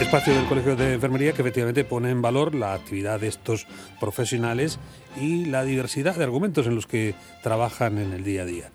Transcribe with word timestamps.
espacio 0.00 0.34
del 0.34 0.46
Colegio 0.46 0.76
de 0.76 0.94
Enfermería 0.94 1.32
que 1.32 1.42
efectivamente 1.42 1.84
pone 1.84 2.10
en 2.10 2.20
valor 2.20 2.54
la 2.54 2.74
actividad 2.74 3.20
de 3.20 3.28
estos 3.28 3.66
profesionales 4.00 4.78
y 5.20 5.44
la 5.44 5.64
diversidad 5.64 6.16
de 6.16 6.24
argumentos 6.24 6.66
en 6.66 6.74
los 6.74 6.86
que 6.86 7.14
trabajan 7.42 7.98
en 7.98 8.12
el 8.12 8.24
día 8.24 8.42
a 8.42 8.44
día. 8.44 8.70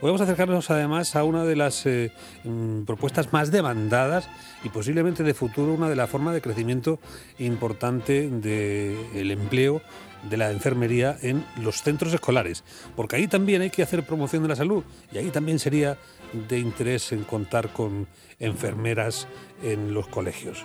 Hoy 0.00 0.08
vamos 0.08 0.20
a 0.22 0.24
acercarnos 0.24 0.70
además 0.70 1.14
a 1.14 1.24
una 1.24 1.44
de 1.44 1.56
las 1.56 1.84
eh, 1.86 2.12
mm, 2.44 2.82
propuestas 2.82 3.32
más 3.32 3.50
demandadas 3.50 4.28
y 4.64 4.70
posiblemente 4.70 5.22
de 5.22 5.34
futuro 5.34 5.74
una 5.74 5.88
de 5.88 5.96
las 5.96 6.08
formas 6.08 6.34
de 6.34 6.40
crecimiento 6.40 6.98
importante 7.38 8.28
del 8.28 9.30
empleo 9.30 9.82
de 10.28 10.36
la 10.36 10.50
enfermería 10.50 11.18
en 11.20 11.44
los 11.60 11.82
centros 11.82 12.14
escolares, 12.14 12.64
porque 12.96 13.16
ahí 13.16 13.26
también 13.26 13.62
hay 13.62 13.70
que 13.70 13.82
hacer 13.82 14.04
promoción 14.04 14.42
de 14.42 14.48
la 14.48 14.56
salud 14.56 14.84
y 15.12 15.18
ahí 15.18 15.30
también 15.30 15.58
sería 15.58 15.98
de 16.32 16.58
interés 16.58 17.12
en 17.12 17.24
contar 17.24 17.72
con 17.72 18.06
enfermeras 18.38 19.28
en 19.62 19.94
los 19.94 20.08
colegios. 20.08 20.64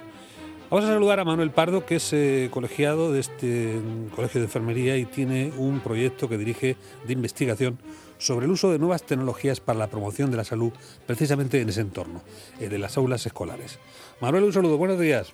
Vamos 0.70 0.84
a 0.84 0.94
saludar 0.94 1.22
a 1.22 1.24
Manuel 1.24 1.52
Pardo, 1.52 1.86
que 1.86 1.96
es 1.96 2.12
eh, 2.12 2.50
colegiado 2.52 3.14
de 3.14 3.22
este 3.22 3.80
Colegio 4.14 4.42
de 4.42 4.48
Enfermería 4.48 4.98
y 4.98 5.06
tiene 5.06 5.54
un 5.58 5.80
proyecto 5.80 6.28
que 6.28 6.38
dirige 6.38 6.76
de 7.06 7.14
investigación 7.14 7.80
sobre 8.18 8.48
el 8.48 8.52
uso 8.52 8.70
de 8.70 8.78
nuevas 8.78 9.04
tecnologías 9.04 9.62
para 9.62 9.80
la 9.80 9.88
promoción 9.88 10.30
de 10.30 10.36
la 10.36 10.44
salud, 10.44 10.74
precisamente 11.06 11.62
en 11.62 11.70
ese 11.70 11.82
entorno, 11.82 12.22
eh, 12.60 12.68
de 12.68 12.80
las 12.80 12.98
aulas 12.98 13.26
escolares. 13.26 13.80
Manuel, 14.20 14.44
un 14.44 14.52
saludo, 14.52 14.78
buenos 14.78 15.00
días. 15.00 15.34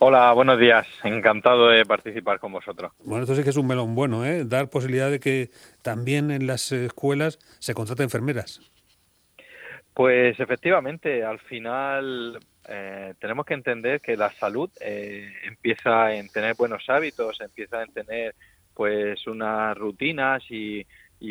Hola, 0.00 0.32
buenos 0.32 0.58
días. 0.58 0.88
Encantado 1.04 1.68
de 1.68 1.86
participar 1.86 2.40
con 2.40 2.50
vosotros. 2.50 2.90
Bueno, 3.04 3.22
esto 3.22 3.36
sí 3.36 3.44
que 3.44 3.50
es 3.50 3.56
un 3.56 3.68
melón 3.68 3.94
bueno, 3.94 4.24
¿eh? 4.26 4.44
Dar 4.44 4.68
posibilidad 4.68 5.08
de 5.08 5.20
que 5.20 5.50
también 5.82 6.32
en 6.32 6.48
las 6.48 6.72
escuelas 6.72 7.38
se 7.60 7.74
contraten 7.74 8.04
enfermeras. 8.04 8.72
Pues 9.94 10.40
efectivamente, 10.40 11.22
al 11.22 11.38
final 11.38 12.38
eh, 12.66 13.14
tenemos 13.18 13.44
que 13.44 13.54
entender 13.54 14.00
que 14.00 14.16
la 14.16 14.32
salud 14.32 14.70
eh, 14.80 15.30
empieza 15.44 16.14
en 16.14 16.28
tener 16.28 16.54
buenos 16.54 16.88
hábitos, 16.88 17.40
empieza 17.40 17.82
en 17.82 17.92
tener 17.92 18.34
pues 18.74 19.26
unas 19.26 19.76
rutinas 19.76 20.42
y, 20.50 20.86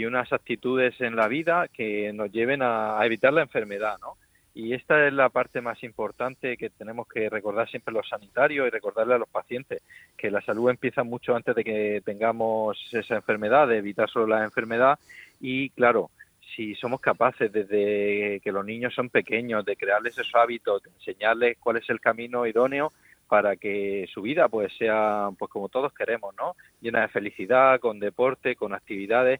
unas 0.05 0.31
actitudes 0.31 0.99
en 1.01 1.17
la 1.17 1.27
vida 1.27 1.67
que 1.67 2.13
nos 2.13 2.31
lleven 2.31 2.61
a, 2.61 2.97
evitar 3.03 3.33
la 3.33 3.41
enfermedad, 3.41 3.97
¿no? 3.99 4.15
Y 4.53 4.73
esta 4.73 5.05
es 5.05 5.11
la 5.11 5.27
parte 5.27 5.59
más 5.59 5.83
importante 5.83 6.55
que 6.55 6.69
tenemos 6.69 7.07
que 7.09 7.29
recordar 7.29 7.69
siempre 7.69 7.93
los 7.93 8.07
sanitarios 8.07 8.67
y 8.67 8.69
recordarle 8.69 9.15
a 9.15 9.17
los 9.17 9.27
pacientes, 9.27 9.81
que 10.17 10.31
la 10.31 10.39
salud 10.41 10.69
empieza 10.69 11.03
mucho 11.03 11.35
antes 11.35 11.55
de 11.55 11.63
que 11.65 12.01
tengamos 12.05 12.77
esa 12.93 13.15
enfermedad, 13.15 13.67
de 13.67 13.79
evitar 13.79 14.09
solo 14.09 14.27
la 14.27 14.45
enfermedad 14.45 14.97
y 15.41 15.69
claro, 15.71 16.09
si 16.55 16.75
somos 16.75 17.01
capaces 17.01 17.51
desde 17.51 18.39
que 18.41 18.51
los 18.51 18.65
niños 18.65 18.93
son 18.93 19.09
pequeños 19.09 19.65
de 19.65 19.75
crearles 19.75 20.17
esos 20.17 20.33
hábitos, 20.35 20.83
de 20.83 20.89
enseñarles 20.91 21.57
cuál 21.59 21.77
es 21.77 21.89
el 21.89 21.99
camino 21.99 22.45
idóneo 22.45 22.91
para 23.27 23.55
que 23.55 24.07
su 24.13 24.21
vida 24.21 24.49
pues 24.49 24.73
sea 24.77 25.29
pues 25.37 25.49
como 25.49 25.69
todos 25.69 25.93
queremos, 25.93 26.35
¿no? 26.35 26.55
Llena 26.81 27.01
de 27.01 27.07
felicidad, 27.07 27.79
con 27.79 27.99
deporte, 27.99 28.55
con 28.55 28.73
actividades 28.73 29.39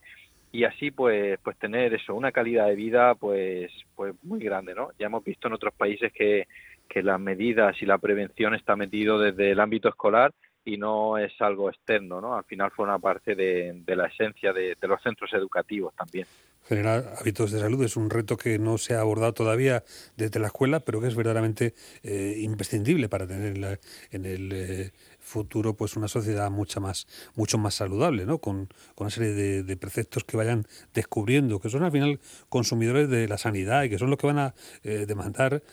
y 0.51 0.63
así 0.63 0.91
pues 0.91 1.39
pues 1.43 1.57
tener 1.57 1.93
eso, 1.93 2.15
una 2.15 2.31
calidad 2.31 2.67
de 2.67 2.75
vida 2.75 3.15
pues 3.15 3.71
pues 3.95 4.13
muy 4.23 4.39
grande, 4.39 4.73
¿no? 4.73 4.91
Ya 4.97 5.07
hemos 5.07 5.23
visto 5.23 5.47
en 5.47 5.53
otros 5.53 5.73
países 5.73 6.11
que 6.13 6.47
que 6.87 7.01
las 7.01 7.19
medidas 7.19 7.81
y 7.81 7.85
la 7.85 7.97
prevención 7.97 8.53
está 8.53 8.75
metido 8.75 9.17
desde 9.17 9.51
el 9.51 9.61
ámbito 9.61 9.87
escolar 9.87 10.33
y 10.63 10.77
no 10.77 11.17
es 11.17 11.33
algo 11.39 11.69
externo, 11.69 12.21
¿no? 12.21 12.35
Al 12.35 12.43
final 12.43 12.71
forma 12.71 12.99
parte 12.99 13.35
de, 13.35 13.83
la 13.87 14.07
esencia 14.07 14.53
de, 14.53 14.75
los 14.81 15.01
centros 15.01 15.33
educativos 15.33 15.93
también. 15.95 16.27
Generar 16.67 17.15
hábitos 17.19 17.51
de 17.51 17.59
salud 17.59 17.83
es 17.83 17.97
un 17.97 18.11
reto 18.11 18.37
que 18.37 18.59
no 18.59 18.77
se 18.77 18.93
ha 18.93 19.01
abordado 19.01 19.33
todavía 19.33 19.83
desde 20.15 20.39
la 20.39 20.47
escuela, 20.47 20.81
pero 20.81 21.01
que 21.01 21.07
es 21.07 21.15
verdaderamente 21.15 21.73
eh, 22.03 22.35
imprescindible 22.37 23.09
para 23.09 23.25
tener 23.25 23.79
en, 24.11 24.25
el 24.25 24.51
eh, 24.53 24.91
futuro 25.19 25.73
pues 25.73 25.95
una 25.95 26.07
sociedad 26.07 26.51
mucho 26.51 26.79
más 26.79 27.07
mucho 27.35 27.57
más 27.57 27.73
saludable, 27.73 28.27
¿no? 28.27 28.37
Con, 28.37 28.69
una 28.95 29.09
serie 29.09 29.63
de, 29.63 29.77
preceptos 29.77 30.23
que 30.23 30.37
vayan 30.37 30.67
descubriendo, 30.93 31.59
que 31.59 31.71
son 31.71 31.81
al 31.83 31.91
final 31.91 32.19
consumidores 32.49 33.09
de 33.09 33.27
la 33.27 33.39
sanidad 33.39 33.81
y 33.83 33.89
que 33.89 33.97
son 33.97 34.11
los 34.11 34.19
que 34.19 34.27
van 34.27 34.37
a 34.37 34.53
eh, 34.83 35.05
demandar 35.07 35.63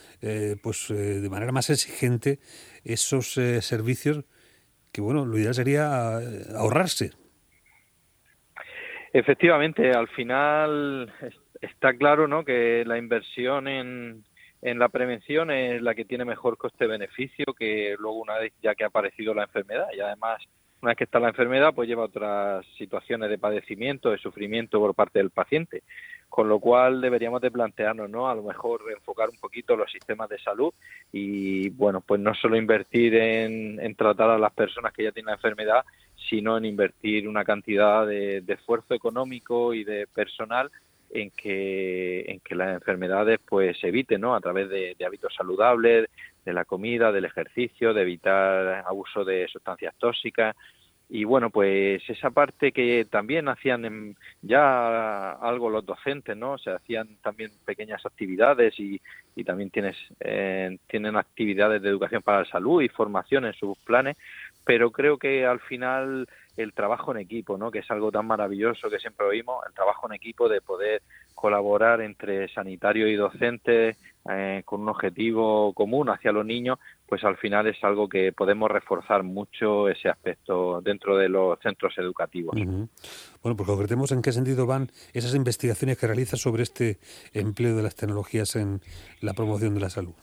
pues 0.63 0.89
de 0.89 1.29
manera 1.29 1.53
más 1.53 1.69
exigente 1.69 2.41
esos 2.85 3.35
servicios 3.35 4.25
que 4.99 5.03
bueno, 5.03 5.25
lo 5.25 5.39
ideal 5.39 5.55
sería 5.55 6.19
eh, 6.21 6.43
ahorrarse. 6.57 7.13
Efectivamente, 9.13 9.93
al 9.93 10.09
final 10.09 11.13
está 11.61 11.97
claro 11.97 12.27
¿no? 12.27 12.45
que 12.45 12.83
la 12.85 12.99
inversión 12.99 13.69
en, 13.69 14.25
en 14.61 14.79
la 14.81 14.89
prevención 14.89 15.53
es 15.53 15.81
la 15.83 15.95
que 15.95 16.05
tiene 16.05 16.25
mejor 16.25 16.59
coste-beneficio 16.59 17.47
que 17.57 17.95
luego 17.97 18.19
una 18.19 18.39
vez 18.39 18.53
ya 18.61 18.75
que 18.75 18.83
ha 18.83 18.89
aparecido 18.89 19.35
la 19.35 19.45
enfermedad 19.45 19.87
y 19.97 20.01
además 20.01 20.43
una 20.81 20.91
vez 20.91 20.97
que 20.97 21.05
está 21.05 21.19
la 21.21 21.29
enfermedad 21.29 21.75
pues 21.75 21.89
lleva 21.89 22.05
otras 22.05 22.65
situaciones 22.77 23.31
de 23.31 23.39
padecimiento, 23.39 24.11
de 24.11 24.19
sufrimiento 24.19 24.79
por 24.79 24.95
parte 24.95 25.19
del 25.19 25.31
paciente 25.31 25.83
con 26.29 26.49
lo 26.49 26.61
cual 26.61 27.01
deberíamos 27.01 27.41
de 27.41 27.51
plantearnos, 27.51 28.09
¿no? 28.11 28.29
A 28.29 28.35
lo 28.35 28.43
mejor 28.43 28.83
enfocar 28.93 29.29
un 29.31 29.39
poquito 29.39 29.77
los 29.77 29.91
sistemas 29.91 30.29
de 30.29 30.39
salud 30.39 30.73
y, 31.13 31.71
bueno, 31.71 32.01
pues 32.01 32.21
no 32.21 32.35
solo 32.35 32.57
invertir 32.57 33.15
en, 33.15 33.95
tratar 33.97 34.31
a 34.31 34.39
las 34.39 34.53
personas 34.53 34.93
que 34.93 35.05
ya 35.05 35.13
tienen 35.13 35.29
la 35.29 35.35
enfermedad, 35.35 35.85
sino 36.29 36.59
en 36.59 36.67
invertir 36.67 37.27
una 37.29 37.45
cantidad 37.45 38.07
de, 38.07 38.45
esfuerzo 38.47 38.95
económico 38.95 39.73
y 39.73 39.85
de 39.85 40.07
personal 40.07 40.71
en 41.11 41.31
que, 41.31 42.25
en 42.29 42.41
que 42.41 42.55
las 42.55 42.75
enfermedades 42.75 43.41
pues 43.49 43.79
se 43.81 43.89
eviten, 43.89 44.21
¿no? 44.21 44.35
A 44.35 44.41
través 44.41 44.69
de 44.69 44.97
hábitos 45.05 45.35
saludables, 45.35 46.09
de 46.49 46.55
la 46.55 46.65
comida, 46.65 47.13
del 47.13 47.27
ejercicio, 47.27 47.93
de 47.93 48.03
evitar 48.03 48.85
abuso 48.87 49.25
de 49.25 49.47
sustancias 49.49 49.95
tóxicas, 49.99 50.57
y 51.11 51.25
bueno, 51.25 51.49
pues 51.49 52.03
esa 52.09 52.31
parte 52.31 52.71
que 52.71 53.07
también 53.11 53.49
hacían 53.49 54.15
ya 54.43 55.33
algo 55.33 55.71
los 55.71 55.87
docentes, 55.87 56.37
¿no? 56.37 56.59
Se 56.59 56.71
hacían 56.71 57.17
también 57.23 57.51
pequeñas 57.65 58.05
actividades 58.05 58.79
y, 58.79 59.01
y 59.35 59.45
también 59.45 59.71
tienes, 59.71 59.97
eh, 60.21 60.77
tienen 60.87 61.17
actividades 61.17 61.81
de 61.81 61.89
educación 61.89 62.21
para 62.21 62.41
la 62.41 62.45
salud 62.45 62.83
y 62.83 62.91
formación 62.91 63.47
en 63.47 63.55
sus 63.55 63.79
planes, 63.79 64.19
pero 64.67 64.91
creo 64.91 65.17
que 65.17 65.47
al 65.47 65.61
final 65.61 66.29
el 66.59 66.75
trabajo 66.75 67.13
en 67.13 67.19
equipo, 67.19 67.57
¿no? 67.57 67.71
Que 67.71 67.79
es 67.79 67.91
algo 67.91 68.13
tan 68.13 68.27
maravilloso 68.27 68.91
que 68.91 68.99
siempre 68.99 69.27
oímos, 69.27 69.65
el 69.67 69.73
trabajo 69.73 70.09
en 70.09 70.15
equipo 70.15 70.47
de 70.47 70.61
poder 70.61 71.01
colaborar 71.35 72.03
entre 72.03 72.49
sanitarios 72.49 73.09
y 73.09 73.15
docentes 73.15 73.97
eh, 74.31 74.63
con 74.65 74.83
un 74.83 74.89
objetivo 74.89 75.73
común 75.73 76.09
hacia 76.11 76.33
los 76.33 76.45
niños, 76.45 76.79
pues 77.07 77.25
al 77.25 77.37
final 77.37 77.67
es 77.67 77.83
algo 77.83 78.09
que 78.09 78.33
podemos 78.33 78.71
reforzar 78.71 79.23
mucho 79.23 79.89
ese 79.89 80.09
aspecto 80.09 80.81
dentro 80.83 81.17
de 81.17 81.29
los 81.29 81.59
centros 81.61 81.97
educativos. 81.97 82.55
Bueno, 82.55 83.57
pues 83.57 83.67
concretemos 83.67 84.13
en 84.13 84.23
qué 84.23 84.33
sentido 84.33 84.67
van 84.67 84.91
esas 85.13 85.35
investigaciones 85.35 85.99
que 85.99 86.07
realiza 86.07 86.37
sobre 86.37 86.63
este 86.63 86.99
empleo 87.33 87.77
de 87.77 87.83
las 87.83 87.95
tecnologías 87.95 88.57
en 88.57 88.81
la 89.21 89.33
promoción 89.33 89.75
de 89.75 89.81
la 89.81 89.91
salud. 89.91 90.15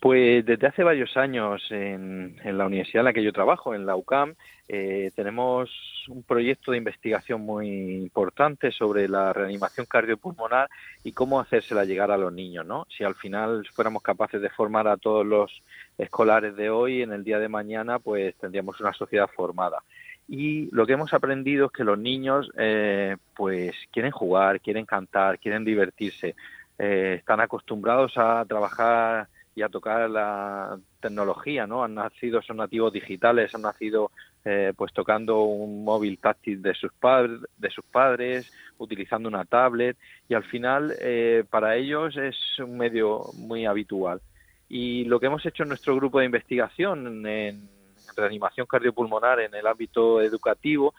Pues 0.00 0.46
desde 0.46 0.68
hace 0.68 0.84
varios 0.84 1.16
años 1.16 1.60
en, 1.70 2.36
la 2.44 2.66
universidad 2.66 3.00
en 3.00 3.06
la 3.06 3.12
que 3.12 3.24
yo 3.24 3.32
trabajo, 3.32 3.74
en 3.74 3.84
la 3.84 3.96
UCAM, 3.96 4.34
eh, 4.68 5.10
tenemos 5.16 5.70
un 6.08 6.22
proyecto 6.22 6.70
de 6.70 6.78
investigación 6.78 7.40
muy 7.40 7.96
importante 7.96 8.70
sobre 8.70 9.08
la 9.08 9.32
reanimación 9.32 9.86
cardiopulmonar 9.86 10.68
y 11.02 11.10
cómo 11.12 11.40
hacérsela 11.40 11.84
llegar 11.84 12.12
a 12.12 12.16
los 12.16 12.32
niños, 12.32 12.64
¿no? 12.64 12.86
Si 12.96 13.02
al 13.02 13.16
final 13.16 13.66
fuéramos 13.72 14.02
capaces 14.04 14.40
de 14.40 14.50
formar 14.50 14.86
a 14.86 14.98
todos 14.98 15.26
los 15.26 15.62
escolares 15.98 16.54
de 16.54 16.70
hoy, 16.70 17.02
en 17.02 17.12
el 17.12 17.24
día 17.24 17.40
de 17.40 17.48
mañana, 17.48 17.98
pues 17.98 18.36
tendríamos 18.36 18.80
una 18.80 18.92
sociedad 18.92 19.28
formada. 19.34 19.82
Y 20.28 20.68
lo 20.70 20.86
que 20.86 20.92
hemos 20.92 21.12
aprendido 21.12 21.66
es 21.66 21.72
que 21.72 21.82
los 21.82 21.98
niños, 21.98 22.50
eh, 22.56 23.16
pues 23.34 23.74
quieren 23.90 24.12
jugar, 24.12 24.60
quieren 24.60 24.86
cantar, 24.86 25.40
quieren 25.40 25.64
divertirse, 25.64 26.36
eh, 26.78 27.16
están 27.18 27.40
acostumbrados 27.40 28.12
a 28.16 28.44
trabajar 28.46 29.26
y 29.58 29.62
a 29.62 29.68
tocar 29.68 30.08
la 30.08 30.78
tecnología, 31.00 31.66
¿no? 31.66 31.82
Han 31.82 31.96
nacido, 31.96 32.40
son 32.42 32.58
nativos 32.58 32.92
digitales, 32.92 33.52
han 33.54 33.62
nacido 33.62 34.12
eh, 34.44 34.72
pues 34.76 34.92
tocando 34.92 35.42
un 35.42 35.84
móvil 35.84 36.18
táctil 36.18 36.62
de 36.62 36.74
sus 36.74 36.92
padres, 36.92 37.40
de 37.56 37.70
sus 37.70 37.84
padres, 37.84 38.50
utilizando 38.78 39.28
una 39.28 39.44
tablet 39.44 39.96
y 40.28 40.34
al 40.34 40.44
final 40.44 40.94
eh, 41.00 41.42
para 41.50 41.74
ellos 41.74 42.16
es 42.16 42.36
un 42.60 42.78
medio 42.78 43.24
muy 43.34 43.66
habitual. 43.66 44.20
Y 44.68 45.04
lo 45.06 45.18
que 45.18 45.26
hemos 45.26 45.44
hecho 45.44 45.64
en 45.64 45.70
nuestro 45.70 45.96
grupo 45.96 46.20
de 46.20 46.26
investigación 46.26 47.26
en 47.26 47.68
reanimación 48.16 48.66
cardiopulmonar 48.66 49.40
en 49.40 49.54
el 49.54 49.66
ámbito 49.66 50.20
educativo 50.20 50.94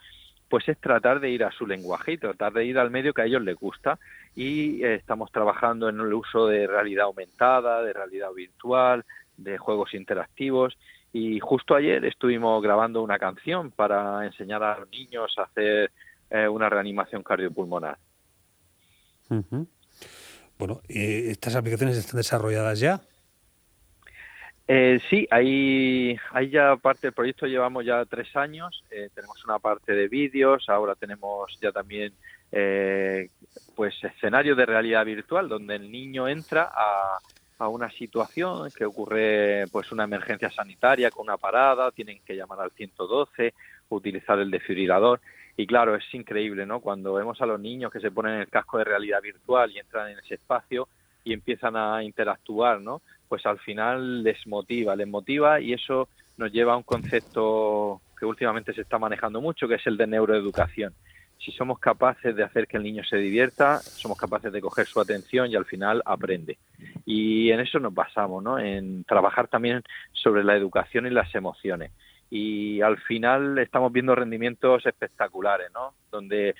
pues 0.50 0.68
es 0.68 0.78
tratar 0.78 1.20
de 1.20 1.30
ir 1.30 1.44
a 1.44 1.52
su 1.52 1.64
lenguaje 1.64 2.12
y 2.12 2.18
tratar 2.18 2.52
de 2.52 2.64
ir 2.64 2.76
al 2.76 2.90
medio 2.90 3.14
que 3.14 3.22
a 3.22 3.26
ellos 3.26 3.40
les 3.40 3.56
gusta 3.56 3.98
y 4.34 4.84
eh, 4.84 4.96
estamos 4.96 5.30
trabajando 5.30 5.88
en 5.88 6.00
el 6.00 6.12
uso 6.12 6.48
de 6.48 6.66
realidad 6.66 7.06
aumentada, 7.06 7.82
de 7.82 7.92
realidad 7.92 8.32
virtual, 8.32 9.04
de 9.36 9.56
juegos 9.58 9.94
interactivos 9.94 10.76
y 11.12 11.38
justo 11.38 11.76
ayer 11.76 12.04
estuvimos 12.04 12.60
grabando 12.62 13.00
una 13.00 13.18
canción 13.18 13.70
para 13.70 14.26
enseñar 14.26 14.62
a 14.64 14.80
los 14.80 14.90
niños 14.90 15.32
a 15.38 15.44
hacer 15.44 15.92
eh, 16.30 16.48
una 16.48 16.68
reanimación 16.68 17.22
cardiopulmonar. 17.22 17.96
Bueno, 20.58 20.80
¿estas 20.88 21.54
aplicaciones 21.54 21.96
están 21.96 22.18
desarrolladas 22.18 22.80
ya? 22.80 23.00
Eh, 24.72 25.00
sí, 25.10 25.26
ahí, 25.32 26.16
ahí 26.30 26.48
ya 26.48 26.76
parte 26.76 27.08
del 27.08 27.12
proyecto 27.12 27.44
llevamos 27.44 27.84
ya 27.84 28.04
tres 28.04 28.36
años. 28.36 28.84
Eh, 28.92 29.10
tenemos 29.12 29.44
una 29.44 29.58
parte 29.58 29.94
de 29.94 30.06
vídeos, 30.06 30.68
ahora 30.68 30.94
tenemos 30.94 31.58
ya 31.60 31.72
también 31.72 32.12
eh, 32.52 33.30
pues 33.74 33.94
escenarios 34.04 34.56
de 34.56 34.66
realidad 34.66 35.04
virtual 35.04 35.48
donde 35.48 35.74
el 35.74 35.90
niño 35.90 36.28
entra 36.28 36.70
a, 36.72 37.18
una 37.68 37.90
situación 37.90 38.70
que 38.70 38.84
ocurre 38.84 39.64
pues 39.72 39.90
una 39.90 40.04
emergencia 40.04 40.50
sanitaria 40.50 41.10
con 41.10 41.24
una 41.24 41.36
parada, 41.36 41.90
tienen 41.90 42.20
que 42.24 42.36
llamar 42.36 42.60
al 42.60 42.70
112, 42.70 43.52
utilizar 43.88 44.38
el 44.38 44.52
desfibrilador 44.52 45.20
y 45.56 45.66
claro, 45.66 45.96
es 45.96 46.04
increíble, 46.14 46.64
¿no? 46.64 46.78
Cuando 46.78 47.12
vemos 47.12 47.42
a 47.42 47.46
los 47.46 47.58
niños 47.58 47.92
que 47.92 48.00
se 48.00 48.12
ponen 48.12 48.40
el 48.40 48.48
casco 48.48 48.78
de 48.78 48.84
realidad 48.84 49.20
virtual 49.20 49.72
y 49.72 49.80
entran 49.80 50.12
en 50.12 50.20
ese 50.20 50.36
espacio 50.36 50.88
y 51.24 51.32
empiezan 51.32 51.76
a 51.76 52.02
interactuar, 52.02 52.80
¿no? 52.80 53.02
pues 53.30 53.46
al 53.46 53.60
final 53.60 54.24
les 54.24 54.44
motiva, 54.48 54.96
les 54.96 55.06
motiva 55.06 55.60
y 55.60 55.72
eso 55.72 56.08
nos 56.36 56.50
lleva 56.50 56.72
a 56.72 56.76
un 56.76 56.82
concepto 56.82 58.00
que 58.18 58.26
últimamente 58.26 58.74
se 58.74 58.80
está 58.80 58.98
manejando 58.98 59.40
mucho, 59.40 59.68
que 59.68 59.76
es 59.76 59.86
el 59.86 59.96
de 59.96 60.08
neuroeducación. 60.08 60.92
Si 61.38 61.52
somos 61.52 61.78
capaces 61.78 62.34
de 62.34 62.42
hacer 62.42 62.66
que 62.66 62.76
el 62.76 62.82
niño 62.82 63.04
se 63.04 63.18
divierta, 63.18 63.78
somos 63.78 64.18
capaces 64.18 64.52
de 64.52 64.60
coger 64.60 64.88
su 64.88 65.00
atención 65.00 65.48
y 65.48 65.54
al 65.54 65.64
final 65.64 66.02
aprende. 66.04 66.58
Y 67.06 67.52
en 67.52 67.60
eso 67.60 67.78
nos 67.78 67.94
basamos, 67.94 68.42
¿no? 68.42 68.58
En 68.58 69.04
trabajar 69.04 69.46
también 69.46 69.84
sobre 70.12 70.42
la 70.42 70.56
educación 70.56 71.06
y 71.06 71.10
las 71.10 71.32
emociones. 71.32 71.92
Y 72.30 72.80
al 72.80 72.98
final 72.98 73.58
estamos 73.58 73.92
viendo 73.92 74.16
rendimientos 74.16 74.84
espectaculares, 74.86 75.70
¿no? 75.72 75.94
Donde 76.10 76.56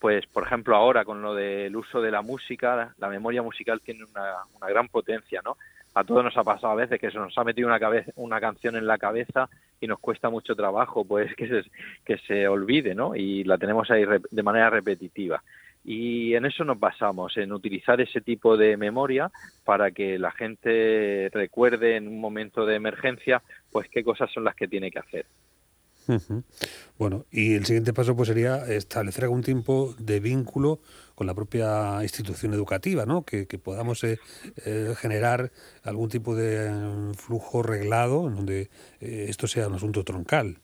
pues 0.00 0.26
por 0.26 0.44
ejemplo 0.44 0.74
ahora 0.74 1.04
con 1.04 1.22
lo 1.22 1.34
del 1.34 1.76
uso 1.76 2.00
de 2.00 2.10
la 2.10 2.22
música, 2.22 2.94
la 2.98 3.08
memoria 3.08 3.42
musical 3.42 3.80
tiene 3.80 4.04
una, 4.04 4.68
gran 4.68 4.88
potencia, 4.88 5.42
¿no? 5.44 5.56
a 5.94 6.04
todos 6.04 6.24
nos 6.24 6.36
ha 6.36 6.44
pasado 6.44 6.72
a 6.72 6.76
veces 6.76 7.00
que 7.00 7.10
se 7.10 7.18
nos 7.18 7.36
ha 7.36 7.44
metido 7.44 7.68
una, 7.68 7.78
una 8.16 8.40
canción 8.40 8.76
en 8.76 8.86
la 8.86 8.96
cabeza 8.96 9.48
y 9.80 9.86
nos 9.86 9.98
cuesta 9.98 10.30
mucho 10.30 10.54
trabajo 10.54 11.04
pues 11.04 11.34
que 11.34 11.48
se, 11.48 11.70
que 12.04 12.18
se 12.18 12.48
olvide, 12.48 12.94
¿no? 12.94 13.16
Y 13.16 13.44
la 13.44 13.58
tenemos 13.58 13.90
ahí 13.90 14.04
de 14.30 14.42
manera 14.42 14.70
repetitiva. 14.70 15.42
Y 15.84 16.34
en 16.34 16.44
eso 16.44 16.64
nos 16.64 16.78
basamos, 16.78 17.36
en 17.38 17.52
utilizar 17.52 18.00
ese 18.00 18.20
tipo 18.20 18.56
de 18.56 18.76
memoria 18.76 19.30
para 19.64 19.90
que 19.90 20.18
la 20.18 20.30
gente 20.30 21.30
recuerde 21.32 21.96
en 21.96 22.06
un 22.06 22.20
momento 22.20 22.66
de 22.66 22.76
emergencia 22.76 23.42
pues 23.72 23.88
qué 23.88 24.04
cosas 24.04 24.30
son 24.30 24.44
las 24.44 24.54
que 24.54 24.68
tiene 24.68 24.90
que 24.90 24.98
hacer. 24.98 25.26
Bueno, 26.98 27.26
y 27.30 27.54
el 27.54 27.64
siguiente 27.64 27.92
paso 27.92 28.16
pues 28.16 28.28
sería 28.28 28.66
establecer 28.66 29.24
algún 29.24 29.42
tipo 29.42 29.94
de 29.98 30.20
vínculo 30.20 30.80
con 31.14 31.26
la 31.26 31.34
propia 31.34 32.02
institución 32.02 32.54
educativa, 32.54 33.04
¿no? 33.04 33.24
Que, 33.24 33.46
podamos 33.62 34.02
eh, 34.04 34.18
eh, 34.64 34.94
generar 34.96 35.50
algún 35.84 36.08
tipo 36.08 36.34
de 36.34 36.68
eh, 36.68 37.12
flujo 37.14 37.62
reglado 37.62 38.26
en 38.28 38.36
donde 38.36 38.70
esto 39.00 39.46
sea 39.46 39.68
un 39.68 39.74
asunto 39.74 40.04
troncal. 40.04 40.58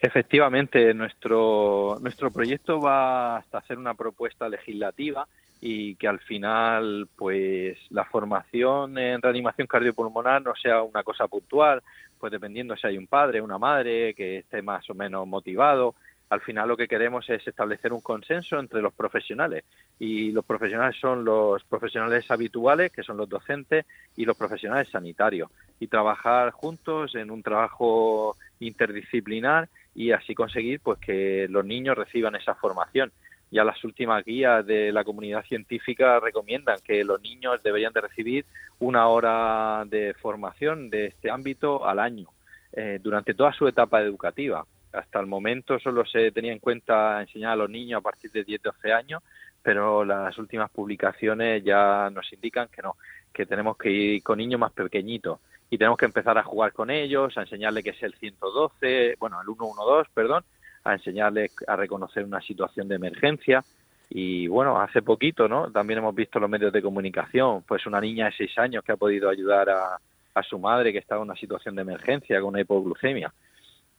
Efectivamente, 0.00 0.94
nuestro, 0.94 1.98
nuestro 2.00 2.30
proyecto 2.30 2.80
va 2.80 3.38
hasta 3.38 3.58
hacer 3.58 3.78
una 3.78 3.94
propuesta 3.94 4.48
legislativa 4.48 5.26
y 5.60 5.96
que 5.96 6.08
al 6.08 6.20
final 6.20 7.08
pues 7.16 7.78
la 7.90 8.04
formación 8.04 8.96
en 8.98 9.20
reanimación 9.20 9.66
cardiopulmonar 9.66 10.42
no 10.42 10.54
sea 10.54 10.82
una 10.82 11.02
cosa 11.02 11.26
puntual, 11.26 11.82
pues 12.18 12.32
dependiendo 12.32 12.76
si 12.76 12.86
hay 12.86 12.98
un 12.98 13.06
padre, 13.06 13.40
una 13.40 13.58
madre 13.58 14.14
que 14.14 14.38
esté 14.38 14.62
más 14.62 14.88
o 14.90 14.94
menos 14.94 15.26
motivado, 15.26 15.94
al 16.30 16.40
final 16.42 16.68
lo 16.68 16.76
que 16.76 16.88
queremos 16.88 17.28
es 17.30 17.46
establecer 17.46 17.92
un 17.92 18.02
consenso 18.02 18.58
entre 18.58 18.82
los 18.82 18.92
profesionales 18.92 19.64
y 19.98 20.30
los 20.30 20.44
profesionales 20.44 20.96
son 21.00 21.24
los 21.24 21.64
profesionales 21.64 22.30
habituales, 22.30 22.92
que 22.92 23.02
son 23.02 23.16
los 23.16 23.28
docentes, 23.28 23.86
y 24.16 24.24
los 24.24 24.36
profesionales 24.36 24.88
sanitarios, 24.90 25.50
y 25.80 25.86
trabajar 25.86 26.50
juntos 26.50 27.14
en 27.14 27.30
un 27.30 27.42
trabajo 27.42 28.36
interdisciplinar 28.60 29.68
y 29.94 30.12
así 30.12 30.34
conseguir 30.34 30.80
pues 30.80 30.98
que 30.98 31.46
los 31.48 31.64
niños 31.64 31.96
reciban 31.96 32.36
esa 32.36 32.54
formación. 32.54 33.10
Ya 33.50 33.64
las 33.64 33.82
últimas 33.84 34.24
guías 34.24 34.66
de 34.66 34.92
la 34.92 35.04
comunidad 35.04 35.44
científica 35.44 36.20
recomiendan 36.20 36.78
que 36.84 37.02
los 37.04 37.20
niños 37.22 37.62
deberían 37.62 37.92
de 37.92 38.02
recibir 38.02 38.44
una 38.78 39.08
hora 39.08 39.84
de 39.86 40.14
formación 40.14 40.90
de 40.90 41.06
este 41.06 41.30
ámbito 41.30 41.86
al 41.86 41.98
año 41.98 42.28
eh, 42.72 42.98
durante 43.02 43.34
toda 43.34 43.52
su 43.52 43.66
etapa 43.66 44.02
educativa. 44.02 44.66
Hasta 44.92 45.20
el 45.20 45.26
momento 45.26 45.78
solo 45.78 46.04
se 46.04 46.30
tenía 46.32 46.52
en 46.52 46.58
cuenta 46.58 47.20
enseñar 47.20 47.52
a 47.52 47.56
los 47.56 47.70
niños 47.70 47.98
a 47.98 48.02
partir 48.02 48.30
de 48.30 48.44
10-12 48.44 48.92
años, 48.92 49.22
pero 49.62 50.04
las 50.04 50.36
últimas 50.38 50.70
publicaciones 50.70 51.62
ya 51.64 52.10
nos 52.10 52.30
indican 52.32 52.68
que 52.68 52.82
no, 52.82 52.96
que 53.32 53.46
tenemos 53.46 53.76
que 53.76 53.90
ir 53.90 54.22
con 54.22 54.38
niños 54.38 54.60
más 54.60 54.72
pequeñitos 54.72 55.40
y 55.70 55.76
tenemos 55.76 55.98
que 55.98 56.06
empezar 56.06 56.38
a 56.38 56.42
jugar 56.42 56.72
con 56.72 56.90
ellos, 56.90 57.36
a 57.36 57.42
enseñarles 57.42 57.84
qué 57.84 57.90
es 57.90 58.02
el 58.02 58.14
112, 58.14 59.16
bueno, 59.18 59.40
el 59.40 59.46
112, 59.46 60.10
perdón, 60.14 60.44
a 60.84 60.94
enseñarles 60.94 61.54
a 61.66 61.76
reconocer 61.76 62.24
una 62.24 62.40
situación 62.40 62.88
de 62.88 62.96
emergencia. 62.96 63.64
Y 64.10 64.46
bueno, 64.48 64.80
hace 64.80 65.02
poquito, 65.02 65.48
¿no? 65.48 65.70
También 65.70 65.98
hemos 65.98 66.14
visto 66.14 66.40
los 66.40 66.48
medios 66.48 66.72
de 66.72 66.82
comunicación, 66.82 67.62
pues 67.66 67.86
una 67.86 68.00
niña 68.00 68.26
de 68.26 68.32
6 68.32 68.58
años 68.58 68.84
que 68.84 68.92
ha 68.92 68.96
podido 68.96 69.28
ayudar 69.28 69.68
a, 69.68 69.98
a 70.34 70.42
su 70.42 70.58
madre 70.58 70.92
que 70.92 70.98
estaba 70.98 71.20
en 71.20 71.28
una 71.30 71.38
situación 71.38 71.74
de 71.74 71.82
emergencia 71.82 72.40
con 72.40 72.48
una 72.48 72.60
hipoglucemia 72.60 73.32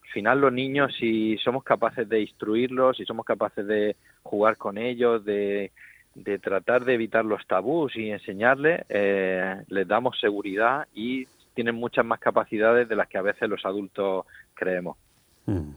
final 0.10 0.42
los 0.42 0.52
niños, 0.52 0.94
si 1.00 1.38
somos 1.38 1.64
capaces 1.64 2.08
de 2.08 2.22
instruirlos, 2.22 2.98
si 2.98 3.06
somos 3.06 3.26
capaces 3.26 3.66
de 3.66 3.96
jugar 4.24 4.58
con 4.58 4.78
ellos, 4.78 5.24
de, 5.24 5.72
de 6.16 6.40
tratar 6.40 6.86
de 6.86 6.96
evitar 6.96 7.26
los 7.26 7.46
tabús 7.48 7.96
y 7.96 8.10
enseñarles, 8.12 8.86
eh, 8.90 9.64
les 9.68 9.88
damos 9.88 10.20
seguridad 10.20 10.88
y 10.94 11.26
tienen 11.54 11.76
muchas 11.76 12.06
más 12.06 12.20
capacidades 12.20 12.88
de 12.88 12.96
las 12.96 13.08
que 13.08 13.18
a 13.18 13.22
veces 13.22 13.50
los 13.50 13.66
adultos 13.66 14.26
creemos. 14.54 14.98
Mm. 15.46 15.72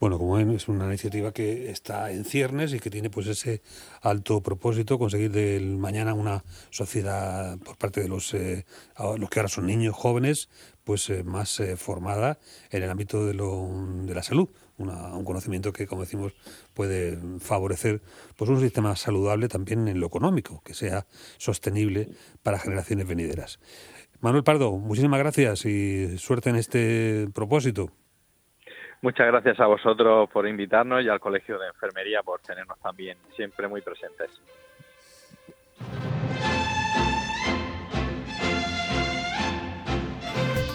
Bueno, 0.00 0.18
como 0.18 0.34
ven, 0.34 0.50
es 0.50 0.68
una 0.68 0.86
iniciativa 0.86 1.32
que 1.32 1.70
está 1.70 2.10
en 2.10 2.24
ciernes 2.24 2.74
y 2.74 2.80
que 2.80 2.90
tiene 2.90 3.10
pues 3.10 3.26
ese 3.28 3.62
alto 4.02 4.42
propósito, 4.42 4.98
conseguir 4.98 5.30
del 5.30 5.76
mañana 5.76 6.14
una 6.14 6.44
sociedad 6.70 7.56
por 7.58 7.78
parte 7.78 8.00
de 8.02 8.08
los, 8.08 8.34
eh, 8.34 8.66
los 9.16 9.30
que 9.30 9.38
ahora 9.38 9.48
son 9.48 9.66
niños 9.66 9.94
jóvenes, 9.94 10.48
pues 10.82 11.08
eh, 11.10 11.22
más 11.22 11.60
eh, 11.60 11.76
formada 11.76 12.38
en 12.70 12.82
el 12.82 12.90
ámbito 12.90 13.24
de, 13.24 13.34
lo, 13.34 13.70
de 14.04 14.14
la 14.14 14.22
salud. 14.22 14.48
un 14.78 15.24
conocimiento 15.24 15.72
que, 15.72 15.86
como 15.86 16.02
decimos, 16.02 16.32
puede 16.74 17.16
favorecer 17.38 18.02
pues 18.36 18.50
un 18.50 18.60
sistema 18.60 18.96
saludable 18.96 19.48
también 19.48 19.86
en 19.86 20.00
lo 20.00 20.08
económico, 20.08 20.60
que 20.64 20.74
sea 20.74 21.06
sostenible 21.38 22.08
para 22.42 22.58
generaciones 22.58 23.06
venideras. 23.06 23.60
Manuel 24.20 24.42
Pardo, 24.42 24.72
muchísimas 24.72 25.20
gracias 25.20 25.64
y 25.66 26.18
suerte 26.18 26.50
en 26.50 26.56
este 26.56 27.28
propósito. 27.32 27.90
Muchas 29.04 29.26
gracias 29.26 29.60
a 29.60 29.66
vosotros 29.66 30.30
por 30.30 30.48
invitarnos 30.48 31.04
y 31.04 31.10
al 31.10 31.20
Colegio 31.20 31.58
de 31.58 31.66
Enfermería 31.66 32.22
por 32.22 32.40
tenernos 32.40 32.78
también 32.80 33.18
siempre 33.36 33.68
muy 33.68 33.82
presentes. 33.82 34.30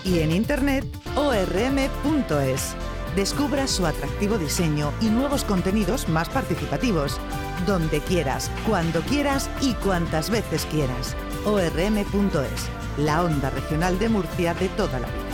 Y 0.06 0.20
en 0.20 0.30
internet 0.32 0.86
orm.es. 1.16 2.76
Descubra 3.16 3.66
su 3.66 3.88
atractivo 3.88 4.38
diseño 4.38 4.92
y 5.02 5.10
nuevos 5.10 5.44
contenidos 5.44 6.08
más 6.08 6.30
participativos. 6.30 7.20
Donde 7.66 8.00
quieras, 8.00 8.52
cuando 8.68 9.02
quieras 9.02 9.50
y 9.60 9.74
cuantas 9.74 10.30
veces 10.30 10.68
quieras. 10.68 11.18
orm.es, 11.48 12.70
la 13.00 13.24
onda 13.24 13.50
regional 13.50 13.98
de 13.98 14.10
Murcia 14.10 14.54
de 14.54 14.70
toda 14.70 15.00
la 15.00 15.08
vida. 15.08 15.29